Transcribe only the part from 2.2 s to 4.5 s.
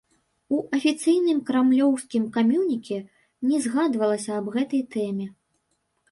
камюніке не згадвалася аб